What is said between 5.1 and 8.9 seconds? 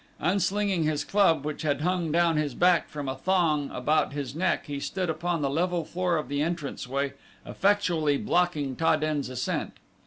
upon the level floor of the entrance way effectually blocking